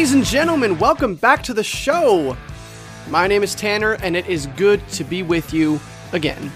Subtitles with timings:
[0.00, 2.34] Ladies and gentlemen, welcome back to the show.
[3.10, 5.78] My name is Tanner, and it is good to be with you
[6.14, 6.50] again.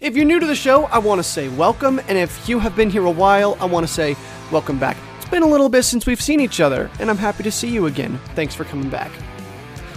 [0.00, 2.76] If you're new to the show, I want to say welcome, and if you have
[2.76, 4.14] been here a while, I want to say
[4.52, 4.96] welcome back.
[5.16, 7.68] It's been a little bit since we've seen each other, and I'm happy to see
[7.68, 8.16] you again.
[8.36, 9.10] Thanks for coming back.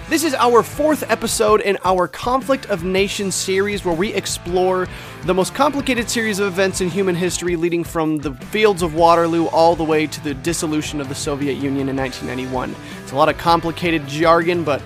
[0.10, 4.88] This is our fourth episode in our Conflict of Nations series where we explore
[5.26, 9.46] the most complicated series of events in human history leading from the fields of Waterloo
[9.50, 12.76] all the way to the dissolution of the Soviet Union in 1991.
[13.04, 14.82] It's a lot of complicated jargon, but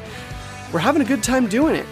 [0.73, 1.85] we're having a good time doing it.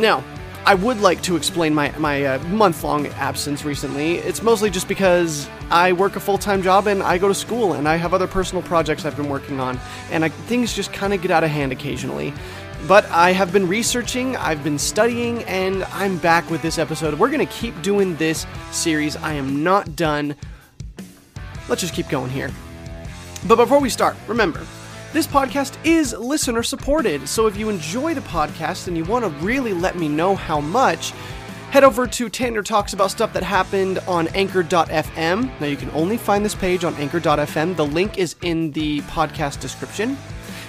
[0.00, 0.24] Now,
[0.66, 4.16] I would like to explain my, my uh, month long absence recently.
[4.16, 7.74] It's mostly just because I work a full time job and I go to school
[7.74, 9.78] and I have other personal projects I've been working on,
[10.10, 12.34] and I, things just kind of get out of hand occasionally.
[12.86, 17.18] But I have been researching, I've been studying, and I'm back with this episode.
[17.18, 19.16] We're going to keep doing this series.
[19.16, 20.36] I am not done.
[21.68, 22.50] Let's just keep going here.
[23.48, 24.64] But before we start, remember,
[25.12, 29.30] this podcast is listener supported, so if you enjoy the podcast and you want to
[29.44, 31.12] really let me know how much,
[31.70, 35.60] head over to Tanner Talks About Stuff That Happened on Anchor.fm.
[35.60, 37.76] Now, you can only find this page on Anchor.fm.
[37.76, 40.16] The link is in the podcast description.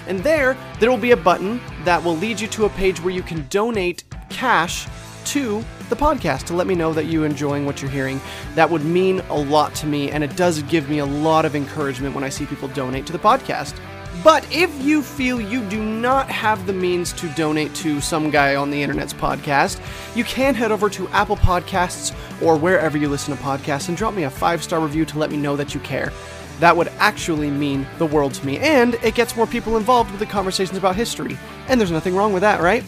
[0.08, 3.14] And there, there will be a button that will lead you to a page where
[3.14, 4.88] you can donate cash
[5.26, 8.20] to the podcast to let me know that you're enjoying what you're hearing.
[8.54, 11.54] That would mean a lot to me, and it does give me a lot of
[11.54, 13.78] encouragement when I see people donate to the podcast.
[14.24, 18.56] But if you feel you do not have the means to donate to some guy
[18.56, 19.80] on the internet's podcast,
[20.16, 22.12] you can head over to Apple Podcasts
[22.42, 25.30] or wherever you listen to podcasts and drop me a five star review to let
[25.30, 26.12] me know that you care.
[26.60, 30.20] That would actually mean the world to me, and it gets more people involved with
[30.20, 31.38] the conversations about history.
[31.68, 32.84] And there's nothing wrong with that, right?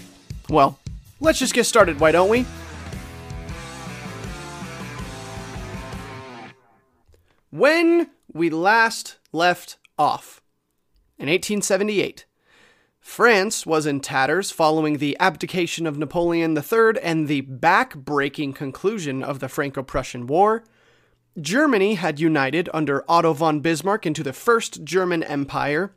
[0.48, 0.78] Well,
[1.20, 2.46] let's just get started, why don't we?
[7.50, 10.40] When we last left off,
[11.18, 12.24] in 1878,
[13.00, 19.22] France was in tatters following the abdication of Napoleon III and the back breaking conclusion
[19.22, 20.64] of the Franco Prussian War.
[21.38, 25.92] Germany had united under Otto von Bismarck into the First German Empire.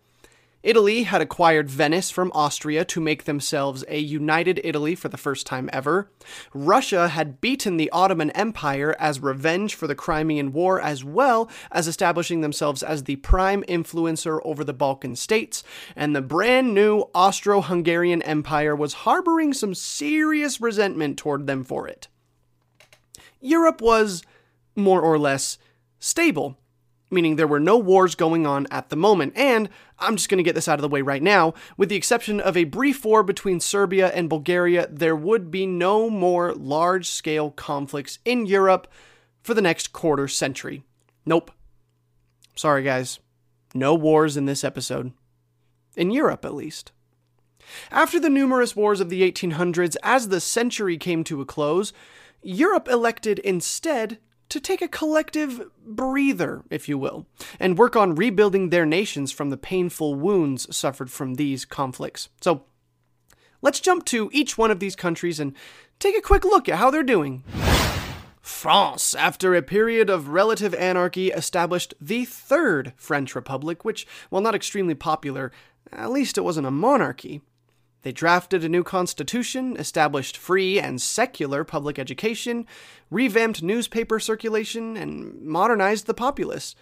[0.62, 5.46] Italy had acquired Venice from Austria to make themselves a united Italy for the first
[5.48, 6.10] time ever.
[6.54, 11.88] Russia had beaten the Ottoman Empire as revenge for the Crimean War, as well as
[11.88, 15.64] establishing themselves as the prime influencer over the Balkan states.
[15.96, 21.88] And the brand new Austro Hungarian Empire was harboring some serious resentment toward them for
[21.88, 22.08] it.
[23.42, 24.24] Europe was
[24.75, 25.57] more or less
[26.00, 26.57] stable
[27.13, 29.34] meaning there were no wars going on at the moment.
[29.35, 29.69] And
[30.00, 31.53] I'm just going to get this out of the way right now.
[31.78, 36.09] With the exception of a brief war between Serbia and Bulgaria, there would be no
[36.09, 38.88] more large scale conflicts in Europe
[39.41, 40.84] for the next quarter century.
[41.25, 41.51] Nope.
[42.55, 43.19] Sorry, guys.
[43.73, 45.13] No wars in this episode.
[45.95, 46.91] In Europe, at least.
[47.91, 51.94] After the numerous wars of the 1800s, as the century came to a close,
[52.41, 54.17] Europe elected instead
[54.50, 57.26] to take a collective breather, if you will,
[57.59, 62.30] and work on rebuilding their nations from the painful wounds suffered from these conflicts.
[62.42, 62.64] So,
[63.62, 65.53] let's jump to each one of these countries and
[66.00, 67.44] take a quick look at how they're doing.
[68.42, 74.53] France, after a period of relative anarchy, established the Third French Republic, which, while not
[74.53, 75.52] extremely popular,
[75.94, 77.42] at least it wasn't a monarchy.
[78.03, 82.67] They drafted a new constitution, established free and secular public education,
[83.09, 86.76] revamped newspaper circulation, and modernized the populace.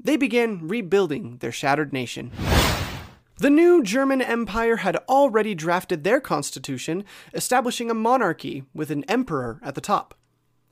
[0.00, 2.32] They began rebuilding their shattered nation.
[3.36, 7.04] The new German Empire had already drafted their constitution,
[7.34, 10.14] establishing a monarchy with an emperor at the top.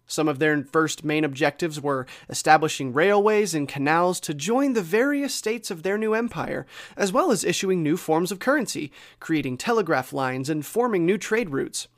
[0.07, 5.35] Some of their first main objectives were establishing railways and canals to join the various
[5.35, 6.65] states of their new empire,
[6.97, 11.51] as well as issuing new forms of currency, creating telegraph lines, and forming new trade
[11.51, 11.89] routes.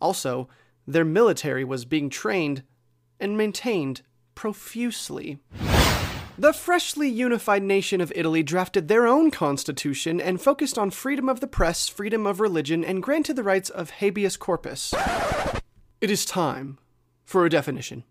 [0.00, 0.48] Also,
[0.86, 2.64] their military was being trained
[3.20, 4.02] and maintained
[4.34, 5.38] profusely.
[6.36, 11.40] The freshly unified nation of Italy drafted their own constitution and focused on freedom of
[11.40, 14.94] the press, freedom of religion, and granted the rights of habeas corpus.
[16.00, 16.78] It is time
[17.28, 18.04] for a definition.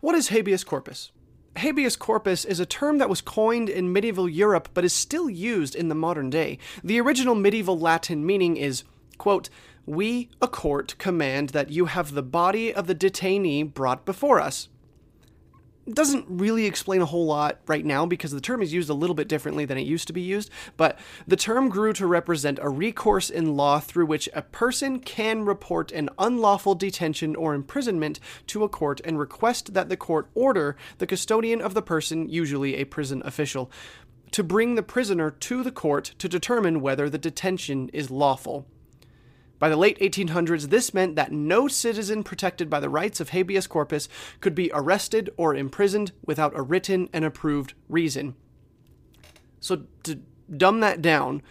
[0.00, 1.12] What is habeas corpus?
[1.58, 5.76] Habeas corpus is a term that was coined in medieval Europe but is still used
[5.76, 6.58] in the modern day.
[6.82, 8.82] The original medieval Latin meaning is,
[9.16, 9.48] quote,
[9.86, 14.68] we, a court, command that you have the body of the detainee brought before us
[15.90, 19.14] doesn't really explain a whole lot right now because the term is used a little
[19.14, 22.68] bit differently than it used to be used, but the term grew to represent a
[22.68, 28.62] recourse in law through which a person can report an unlawful detention or imprisonment to
[28.62, 32.84] a court and request that the court order the custodian of the person, usually a
[32.84, 33.70] prison official,
[34.30, 38.66] to bring the prisoner to the court to determine whether the detention is lawful.
[39.62, 43.68] By the late 1800s, this meant that no citizen protected by the rights of habeas
[43.68, 44.08] corpus
[44.40, 48.34] could be arrested or imprisoned without a written and approved reason.
[49.60, 50.18] So, to
[50.50, 51.42] dumb that down,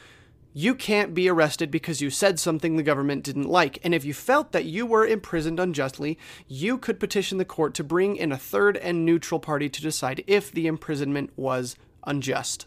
[0.52, 3.80] you can't be arrested because you said something the government didn't like.
[3.82, 6.20] And if you felt that you were imprisoned unjustly,
[6.50, 10.22] you could petition the court to bring in a third and neutral party to decide
[10.28, 12.66] if the imprisonment was unjust.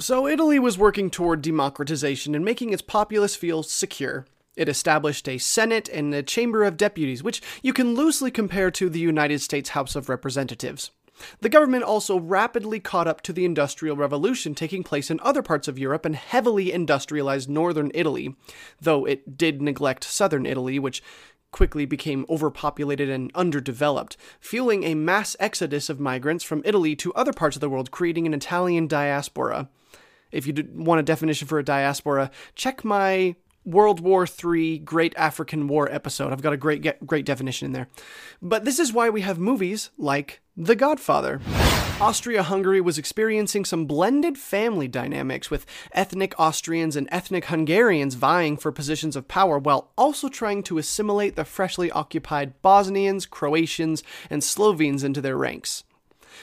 [0.00, 4.26] So, Italy was working toward democratization and making its populace feel secure.
[4.56, 8.88] It established a Senate and a Chamber of Deputies, which you can loosely compare to
[8.88, 10.92] the United States House of Representatives.
[11.40, 15.66] The government also rapidly caught up to the Industrial Revolution taking place in other parts
[15.66, 18.36] of Europe and heavily industrialized northern Italy,
[18.80, 21.02] though it did neglect southern Italy, which
[21.50, 27.32] quickly became overpopulated and underdeveloped, fueling a mass exodus of migrants from Italy to other
[27.32, 29.68] parts of the world, creating an Italian diaspora
[30.30, 35.68] if you want a definition for a diaspora, check my World War III Great African
[35.68, 36.32] War episode.
[36.32, 37.88] I've got a great great definition in there.
[38.40, 41.40] But this is why we have movies like The Godfather.
[42.00, 48.70] Austria-Hungary was experiencing some blended family dynamics with ethnic Austrians and ethnic Hungarians vying for
[48.70, 55.02] positions of power while also trying to assimilate the freshly occupied Bosnians, Croatians, and Slovenes
[55.02, 55.82] into their ranks.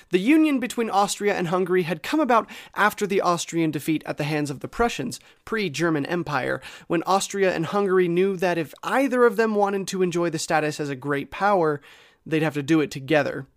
[0.09, 4.25] The union between Austria and Hungary had come about after the Austrian defeat at the
[4.25, 9.23] hands of the Prussians, pre German Empire, when Austria and Hungary knew that if either
[9.23, 11.79] of them wanted to enjoy the status as a great power,
[12.25, 13.47] they'd have to do it together.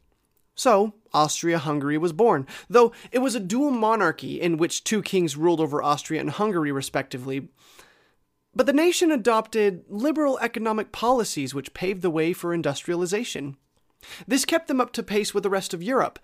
[0.59, 5.37] So, Austria Hungary was born, though it was a dual monarchy in which two kings
[5.37, 7.49] ruled over Austria and Hungary, respectively.
[8.57, 13.57] But the nation adopted liberal economic policies which paved the way for industrialization.
[14.27, 16.19] This kept them up to pace with the rest of Europe.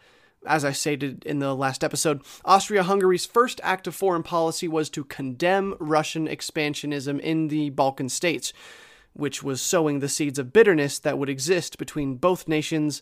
[0.45, 4.91] As I stated in the last episode, Austria Hungary's first act of foreign policy was
[4.91, 8.53] to condemn Russian expansionism in the Balkan states,
[9.13, 13.01] which was sowing the seeds of bitterness that would exist between both nations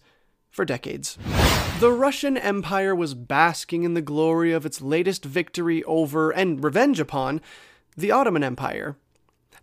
[0.52, 1.19] for decades.
[1.81, 7.00] The Russian Empire was basking in the glory of its latest victory over and revenge
[7.00, 7.40] upon
[7.96, 8.96] the Ottoman Empire.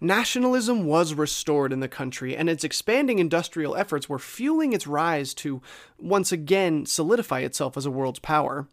[0.01, 5.33] Nationalism was restored in the country, and its expanding industrial efforts were fueling its rise
[5.35, 5.61] to
[5.97, 8.67] once again solidify itself as a world's power.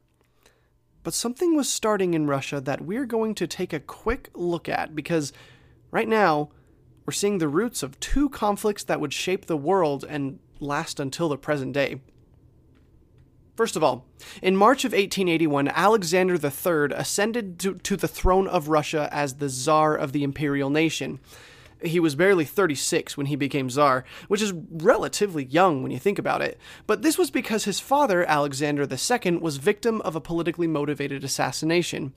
[1.03, 4.95] But something was starting in Russia that we're going to take a quick look at
[4.95, 5.33] because
[5.91, 6.51] right now
[7.05, 11.29] we're seeing the roots of two conflicts that would shape the world and last until
[11.29, 12.01] the present day.
[13.57, 14.05] First of all,
[14.43, 19.49] in March of 1881, Alexander III ascended to, to, the throne of Russia as the
[19.49, 21.21] Tsar of the imperial nation.
[21.83, 26.19] He was barely 36 when he became Tsar, which is relatively young when you think
[26.19, 30.67] about it, but this was because his father, Alexander II, was victim of a politically
[30.67, 32.13] motivated assassination.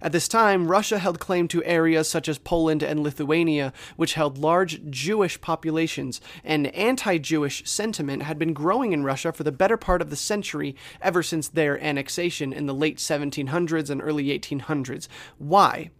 [0.00, 4.38] At this time, Russia held claim to areas such as Poland and Lithuania, which held
[4.38, 9.76] large Jewish populations, and anti Jewish sentiment had been growing in Russia for the better
[9.76, 15.08] part of the century ever since their annexation in the late 1700s and early 1800s.
[15.38, 15.90] Why?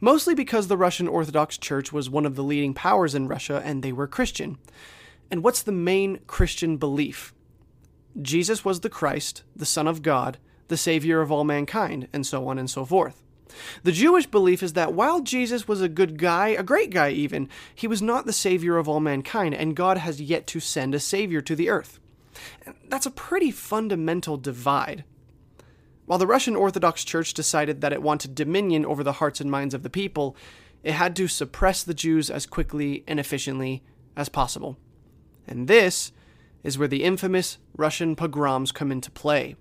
[0.00, 3.82] Mostly because the Russian Orthodox Church was one of the leading powers in Russia and
[3.82, 4.58] they were Christian.
[5.30, 7.34] And what's the main Christian belief?
[8.20, 12.48] Jesus was the Christ, the Son of God, the Savior of all mankind, and so
[12.48, 13.22] on and so forth.
[13.82, 17.48] The Jewish belief is that while Jesus was a good guy, a great guy even,
[17.74, 21.00] he was not the Savior of all mankind, and God has yet to send a
[21.00, 22.00] Savior to the earth.
[22.88, 25.04] That's a pretty fundamental divide.
[26.06, 29.72] While the Russian Orthodox Church decided that it wanted dominion over the hearts and minds
[29.72, 30.36] of the people,
[30.82, 33.82] it had to suppress the Jews as quickly and efficiently
[34.16, 34.76] as possible.
[35.46, 36.12] And this
[36.62, 39.56] is where the infamous Russian pogroms come into play.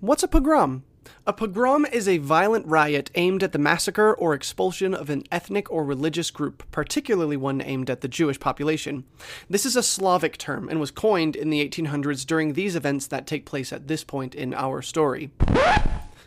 [0.00, 0.82] What's a pogrom?
[1.26, 5.70] A pogrom is a violent riot aimed at the massacre or expulsion of an ethnic
[5.70, 9.04] or religious group, particularly one aimed at the Jewish population.
[9.48, 13.26] This is a Slavic term and was coined in the 1800s during these events that
[13.26, 15.30] take place at this point in our story.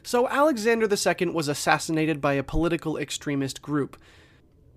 [0.04, 3.98] So, Alexander II was assassinated by a political extremist group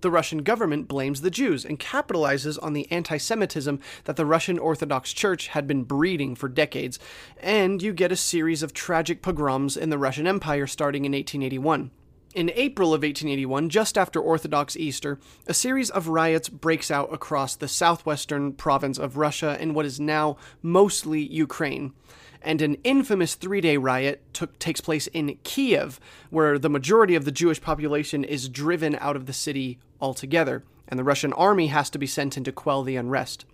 [0.01, 4.59] the Russian government blames the Jews and capitalizes on the anti Semitism that the Russian
[4.59, 6.99] Orthodox Church had been breeding for decades,
[7.39, 11.91] and you get a series of tragic pogroms in the Russian Empire starting in 1881.
[12.33, 17.55] In April of 1881, just after Orthodox Easter, a series of riots breaks out across
[17.55, 21.93] the southwestern province of Russia in what is now mostly Ukraine
[22.41, 27.25] and an infamous three day riot took, takes place in Kiev, where the majority of
[27.25, 31.89] the Jewish population is driven out of the city altogether, and the Russian army has
[31.91, 33.45] to be sent in to quell the unrest.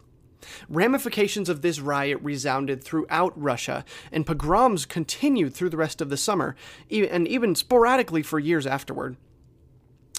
[0.69, 6.17] Ramifications of this riot resounded throughout Russia, and pogroms continued through the rest of the
[6.17, 6.55] summer,
[6.91, 9.17] and even sporadically for years afterward.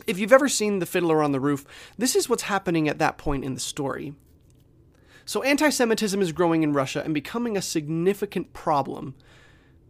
[0.07, 1.65] If you've ever seen The Fiddler on the Roof,
[1.97, 4.15] this is what's happening at that point in the story.
[5.29, 9.15] So anti Semitism is growing in Russia and becoming a significant problem.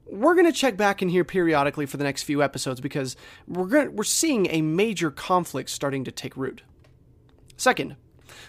[0.04, 3.14] We're going to check back in here periodically for the next few episodes because
[3.46, 6.62] we're, going we're seeing a major conflict starting to take root.
[7.56, 7.94] Second,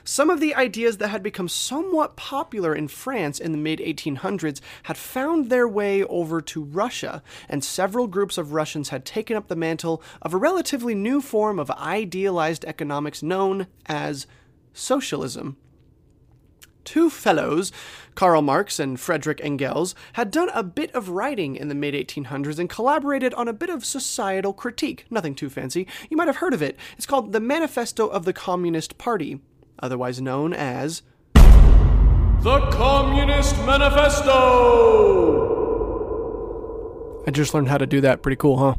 [0.04, 4.60] some of the ideas that had become somewhat popular in France in the mid 1800s
[4.82, 9.48] had found their way over to Russia, and several groups of Russians had taken up
[9.48, 14.26] the mantle of a relatively new form of idealized economics known as
[14.74, 15.56] socialism
[16.90, 17.72] two fellows,
[18.16, 22.58] Karl Marx and Friedrich Engels, had done a bit of writing in the mid 1800s
[22.58, 25.06] and collaborated on a bit of societal critique.
[25.12, 25.86] Nothing too fancy.
[26.10, 26.80] You might have heard of it.
[26.98, 29.40] It's called the Manifesto of the Communist Party,
[29.78, 31.04] otherwise known as
[31.36, 34.34] The Communist Manifesto!
[37.28, 38.24] I just learned how to do that.
[38.24, 38.76] Pretty cool, huh?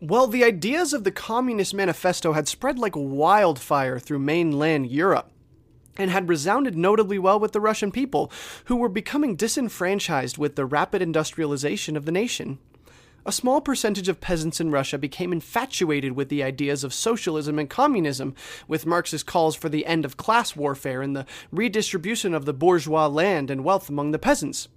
[0.00, 5.30] Well, the ideas of the Communist Manifesto had spread like wildfire through mainland Europe
[5.98, 8.30] and had resounded notably well with the Russian people,
[8.66, 12.58] who were becoming disenfranchised with the rapid industrialization of the nation.
[13.26, 17.68] A small percentage of peasants in Russia became infatuated with the ideas of socialism and
[17.68, 18.34] communism,
[18.66, 23.06] with Marx's calls for the end of class warfare and the redistribution of the bourgeois
[23.06, 24.68] land and wealth among the peasants.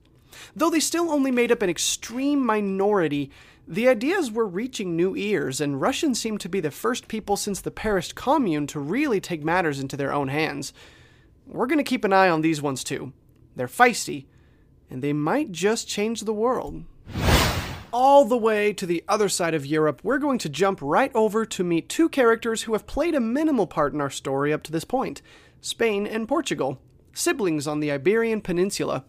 [0.55, 3.31] Though they still only made up an extreme minority,
[3.67, 7.61] the ideas were reaching new ears, and Russians seemed to be the first people since
[7.61, 10.73] the Paris Commune to really take matters into their own hands
[11.51, 13.13] we're going to keep an eye on these ones too.
[13.55, 14.25] They're feisty,
[14.89, 16.85] and they might just change the world.
[17.93, 21.45] All the way to the other side of Europe, we're going to jump right over
[21.45, 24.71] to meet two characters who have played a minimal part in our story up to
[24.71, 25.21] this point
[25.59, 26.79] Spain and Portugal,
[27.13, 29.03] siblings on the Iberian Peninsula.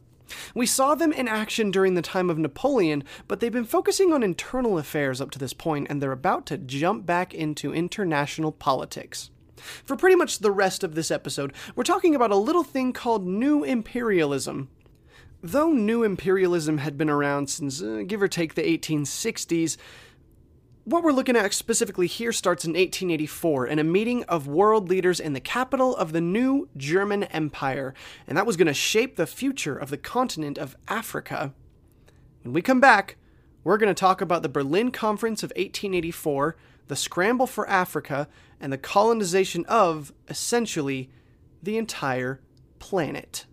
[0.55, 4.23] We saw them in action during the time of Napoleon, but they've been focusing on
[4.23, 9.31] internal affairs up to this point, and they're about to jump back into international politics.
[9.85, 13.27] For pretty much the rest of this episode, we're talking about a little thing called
[13.27, 14.69] New Imperialism.
[15.43, 19.77] Though New Imperialism had been around since, uh, give or take, the 1860s,
[20.85, 25.21] what we're looking at specifically here starts in 1884 in a meeting of world leaders
[25.21, 27.95] in the capital of the new German Empire,
[28.27, 31.55] and that was going to shape the future of the continent of Africa.
[32.43, 33.17] When we come back,
[33.65, 36.57] we're going to talk about the Berlin Conference of 1884,
[36.89, 38.29] the scramble for Africa,
[38.61, 41.11] and the colonization of, essentially,
[41.63, 42.41] the entire
[42.79, 43.47] planet.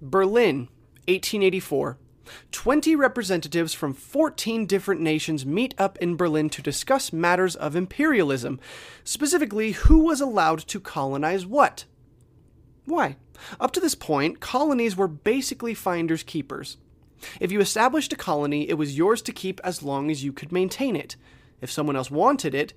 [0.00, 0.68] Berlin,
[1.08, 1.98] 1884.
[2.52, 8.60] 20 representatives from 14 different nations meet up in Berlin to discuss matters of imperialism,
[9.02, 11.84] specifically who was allowed to colonize what.
[12.86, 13.16] Why?
[13.60, 16.76] Up to this point, colonies were basically finders keepers.
[17.40, 20.52] If you established a colony, it was yours to keep as long as you could
[20.52, 21.16] maintain it.
[21.60, 22.74] If someone else wanted it,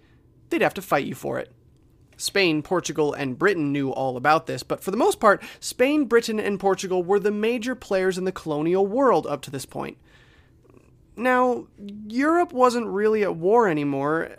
[0.49, 1.51] they'd have to fight you for it.
[2.17, 6.39] Spain, Portugal, and Britain knew all about this, but for the most part, Spain, Britain,
[6.39, 9.97] and Portugal were the major players in the colonial world up to this point.
[11.15, 11.67] Now,
[12.07, 14.37] Europe wasn't really at war anymore,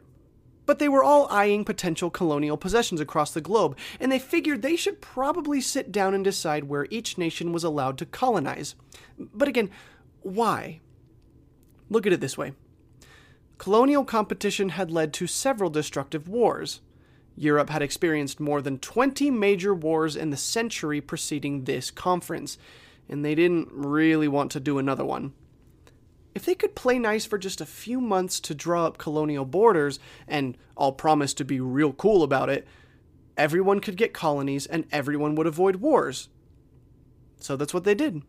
[0.69, 4.77] but they were all eyeing potential colonial possessions across the globe, and they figured they
[4.77, 8.75] should probably sit down and decide where each nation was allowed to colonize.
[9.19, 9.71] But again,
[10.21, 10.81] why?
[11.89, 12.53] Look at it this way
[13.57, 16.83] colonial competition had led to several destructive wars.
[17.35, 22.59] Europe had experienced more than 20 major wars in the century preceding this conference,
[23.09, 25.33] and they didn't really want to do another one.
[26.39, 29.99] If they could play nice for just a few months to draw up colonial borders,
[30.29, 32.65] and all promise to be real cool about it,
[33.37, 36.29] everyone could get colonies and everyone would avoid wars.
[37.41, 38.23] So that's what they did.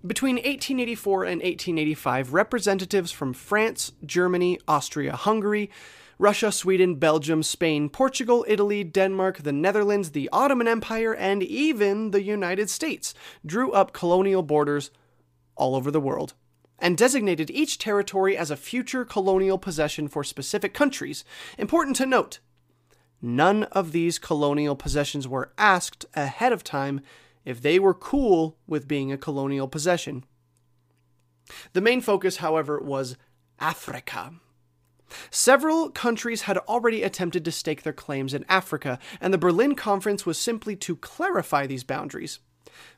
[0.00, 5.70] Between 1884 and 1885, representatives from France, Germany, Austria, Hungary,
[6.18, 12.22] Russia, Sweden, Belgium, Spain, Portugal, Italy, Denmark, the Netherlands, the Ottoman Empire, and even the
[12.22, 13.12] United States
[13.44, 14.90] drew up colonial borders
[15.54, 16.32] all over the world
[16.78, 21.24] and designated each territory as a future colonial possession for specific countries.
[21.58, 22.40] Important to note,
[23.20, 27.00] none of these colonial possessions were asked ahead of time
[27.44, 30.24] if they were cool with being a colonial possession.
[31.72, 33.16] The main focus, however, was
[33.58, 34.34] Africa.
[35.30, 40.24] Several countries had already attempted to stake their claims in Africa, and the Berlin Conference
[40.24, 42.38] was simply to clarify these boundaries.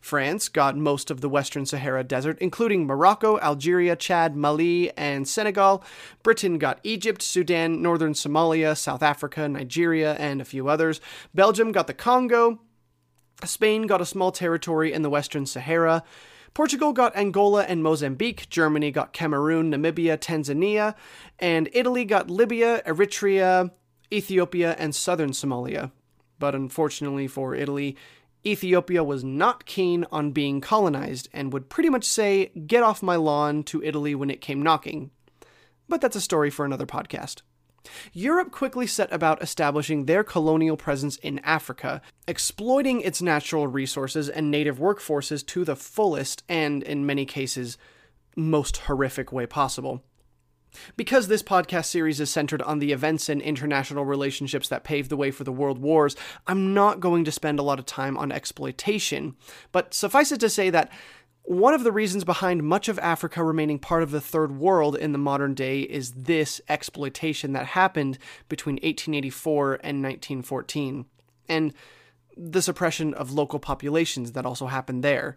[0.01, 5.83] France got most of the Western Sahara Desert, including Morocco, Algeria, Chad, Mali, and Senegal.
[6.23, 11.01] Britain got Egypt, Sudan, northern Somalia, South Africa, Nigeria, and a few others.
[11.35, 12.61] Belgium got the Congo.
[13.45, 16.03] Spain got a small territory in the Western Sahara.
[16.55, 20.95] Portugal got Angola and Mozambique, Germany got Cameroon, Namibia, Tanzania,
[21.41, 23.73] and Italy got Libya, Eritrea,
[24.13, 25.91] Ethiopia, and southern Somalia.
[26.39, 27.97] But unfortunately for Italy,
[28.47, 33.17] Ethiopia was not keen on being colonized and would pretty much say, Get off my
[33.17, 35.11] lawn to Italy when it came knocking.
[35.89, 37.43] But that's a story for another podcast.
[38.13, 44.51] Europe quickly set about establishing their colonial presence in Africa, exploiting its natural resources and
[44.51, 47.77] native workforces to the fullest and, in many cases,
[48.37, 50.03] most horrific way possible.
[50.97, 55.17] Because this podcast series is centered on the events and international relationships that paved the
[55.17, 56.17] way for the world wars,
[56.47, 59.37] I'm not going to spend a lot of time on exploitation.
[59.73, 60.91] But suffice it to say that
[61.47, 65.13] one of the reasons behind much of Africa remaining part of the Third World in
[65.13, 71.05] the modern day is this exploitation that happened between 1884 and 1914,
[71.49, 71.75] and
[72.35, 75.37] the suppression of local populations that also happened there.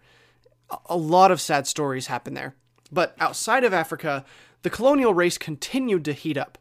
[0.86, 2.56] A lot of sad stories happen there.
[2.92, 4.24] But outside of Africa,
[4.62, 6.58] the colonial race continued to heat up.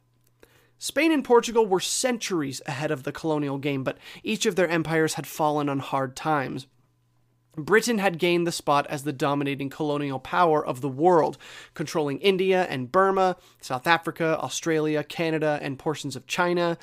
[0.79, 5.15] Spain and Portugal were centuries ahead of the colonial game, but each of their empires
[5.15, 6.67] had fallen on hard times.
[7.57, 11.39] Britain had gained the spot as the dominating colonial power of the world,
[11.73, 16.77] controlling India and Burma, South Africa, Australia, Canada, and portions of China.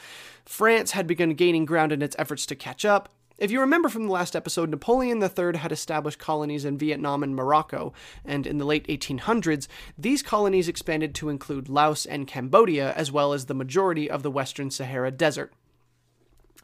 [0.46, 3.10] France had begun gaining ground in its efforts to catch up.
[3.39, 7.35] If you remember from the last episode, Napoleon III had established colonies in Vietnam and
[7.35, 7.91] Morocco,
[8.24, 9.67] and in the late 1800s,
[9.98, 14.31] these colonies expanded to include Laos and Cambodia, as well as the majority of the
[14.31, 15.51] Western Sahara Desert.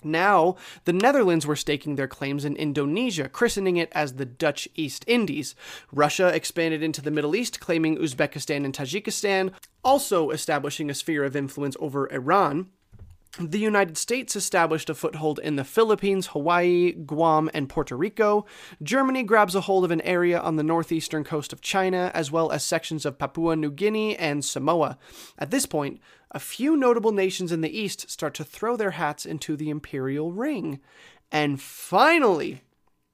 [0.04, 0.56] Now,
[0.86, 5.56] the Netherlands were staking their claims in Indonesia, christening it as the Dutch East Indies.
[5.92, 9.52] Russia expanded into the Middle East, claiming Uzbekistan and Tajikistan,
[9.84, 12.68] also establishing a sphere of influence over Iran.
[13.38, 18.46] The United States established a foothold in the Philippines, Hawaii, Guam, and Puerto Rico.
[18.82, 22.52] Germany grabs a hold of an area on the northeastern coast of China, as well
[22.52, 24.98] as sections of Papua New Guinea and Samoa.
[25.38, 29.28] At this point, a few notable nations in the East start to throw their hats
[29.28, 30.80] into the imperial ring.
[31.32, 32.64] And finally,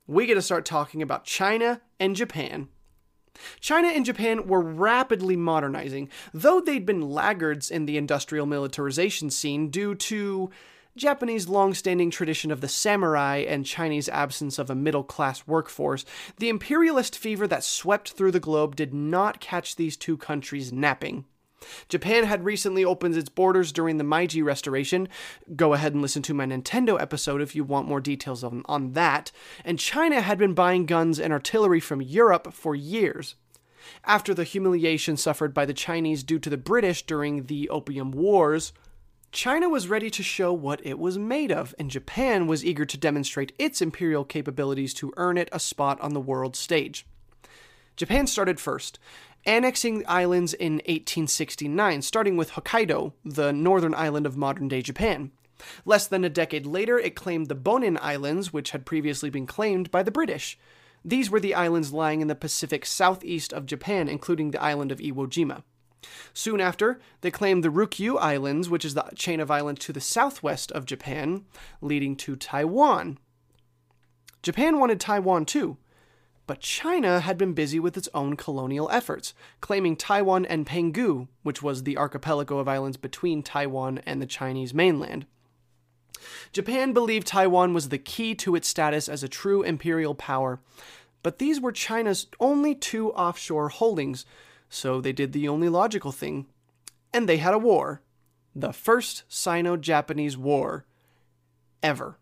[0.08, 2.69] we get to start talking about China and Japan.
[3.60, 9.69] China and Japan were rapidly modernizing, though they'd been laggards in the industrial militarization scene
[9.69, 10.50] due to
[10.95, 16.06] Japanese long-standing tradition of the samurai and Chinese absence of a middle-class workforce,
[16.38, 21.26] the imperialist fever that swept through the globe did not catch these two countries napping.
[21.89, 25.08] Japan had recently opened its borders during the Meiji Restoration.
[25.56, 28.93] Go ahead and listen to my Nintendo episode if you want more details on, on
[28.93, 29.32] that.
[29.63, 33.36] And China had been buying guns and artillery from Europe for years.
[34.04, 38.73] After the humiliation suffered by the Chinese due to the British during the Opium Wars,
[39.32, 42.97] China was ready to show what it was made of, and Japan was eager to
[42.97, 47.06] demonstrate its imperial capabilities to earn it a spot on the world stage.
[47.97, 48.97] Japan started first,
[49.45, 55.31] annexing islands in 1869, starting with Hokkaido, the northern island of modern day Japan.
[55.86, 59.89] Less than a decade later, it claimed the Bonin Islands, which had previously been claimed
[59.91, 60.58] by the British.
[61.03, 64.99] These were the islands lying in the Pacific southeast of Japan, including the island of
[64.99, 65.63] Iwo Jima.
[66.34, 70.01] Soon after, they claimed the Ryukyu Islands, which is the chain of islands to the
[70.01, 71.45] southwest of Japan,
[71.81, 73.17] leading to Taiwan.
[74.43, 75.77] Japan wanted Taiwan too,
[76.47, 81.63] but China had been busy with its own colonial efforts, claiming Taiwan and Penghu, which
[81.63, 85.25] was the archipelago of islands between Taiwan and the Chinese mainland.
[86.51, 90.60] Japan believed Taiwan was the key to its status as a true imperial power,
[91.23, 94.25] but these were China's only two offshore holdings,
[94.69, 96.45] so they did the only logical thing.
[97.12, 98.01] And they had a war.
[98.55, 100.86] The first Sino Japanese War.
[101.81, 102.17] Ever.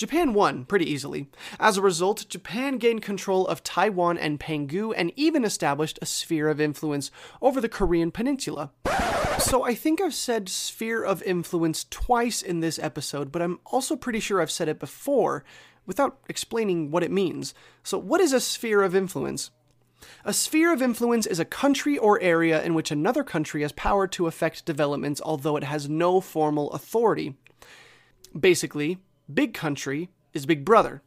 [0.00, 1.28] Japan won pretty easily.
[1.58, 6.48] As a result, Japan gained control of Taiwan and Penghu and even established a sphere
[6.48, 7.10] of influence
[7.42, 8.70] over the Korean peninsula.
[9.40, 13.94] So I think I've said sphere of influence twice in this episode, but I'm also
[13.94, 15.44] pretty sure I've said it before
[15.84, 17.52] without explaining what it means.
[17.82, 19.50] So, what is a sphere of influence?
[20.24, 24.06] A sphere of influence is a country or area in which another country has power
[24.06, 27.36] to affect developments, although it has no formal authority.
[28.38, 28.98] Basically,
[29.34, 31.02] big country is big brother,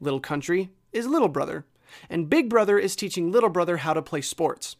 [0.00, 1.64] little country is little brother,
[2.08, 4.76] and big brother is teaching little brother how to play sports.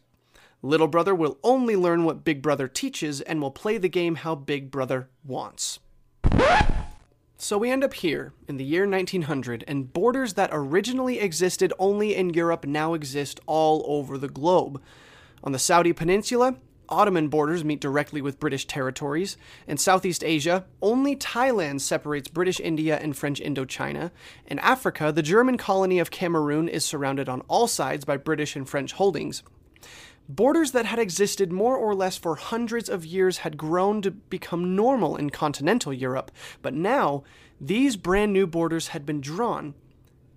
[0.61, 4.35] Little brother will only learn what big brother teaches and will play the game how
[4.35, 5.79] big brother wants.
[7.37, 12.15] So we end up here in the year 1900, and borders that originally existed only
[12.15, 14.81] in Europe now exist all over the globe.
[15.43, 16.55] On the Saudi Peninsula,
[16.89, 19.37] Ottoman borders meet directly with British territories.
[19.67, 24.11] In Southeast Asia, only Thailand separates British India and French Indochina.
[24.45, 28.67] In Africa, the German colony of Cameroon is surrounded on all sides by British and
[28.67, 29.43] French holdings.
[30.27, 34.75] Borders that had existed more or less for hundreds of years had grown to become
[34.75, 36.31] normal in continental Europe,
[36.63, 37.23] but now
[37.61, 39.75] these brand new borders had been drawn,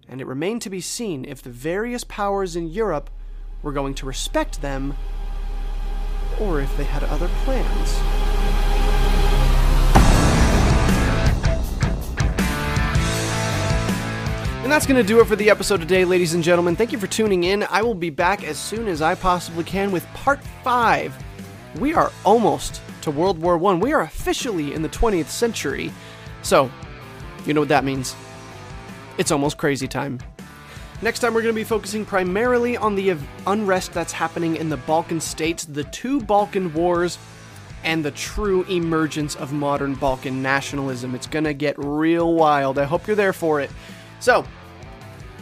[0.07, 3.09] and it remained to be seen if the various powers in Europe
[3.63, 4.95] were going to respect them
[6.41, 7.99] or if they had other plans.
[14.69, 16.77] And that's going to do it for the episode today, ladies and gentlemen.
[16.77, 17.63] Thank you for tuning in.
[17.63, 21.17] I will be back as soon as I possibly can with part five.
[21.79, 23.81] We are almost to World War One.
[23.81, 25.91] We are officially in the 20th century.
[26.43, 26.71] So,
[27.47, 28.15] you know what that means.
[29.17, 30.19] It's almost crazy time.
[31.01, 34.77] Next time, we're going to be focusing primarily on the unrest that's happening in the
[34.79, 37.19] Balkan states, the two Balkan wars,
[37.85, 41.15] and the true emergence of modern Balkan nationalism.
[41.15, 42.79] It's going to get real wild.
[42.79, 43.71] I hope you're there for it.
[44.19, 44.45] So,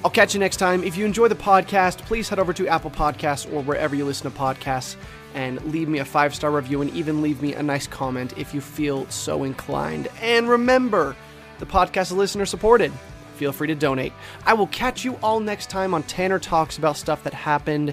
[0.04, 0.84] I'll catch you next time.
[0.84, 4.30] If you enjoy the podcast, please head over to Apple Podcasts or wherever you listen
[4.30, 4.96] to podcasts
[5.34, 8.52] and leave me a five star review and even leave me a nice comment if
[8.52, 10.08] you feel so inclined.
[10.20, 11.16] And remember,
[11.58, 12.92] the podcast is listener supported.
[13.36, 14.12] Feel free to donate.
[14.44, 17.92] I will catch you all next time on Tanner Talks about stuff that happened.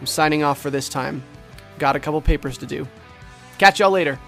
[0.00, 1.22] I'm signing off for this time.
[1.78, 2.86] Got a couple papers to do.
[3.58, 4.18] Catch y'all later.